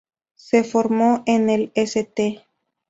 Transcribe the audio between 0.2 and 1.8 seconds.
Se formó en el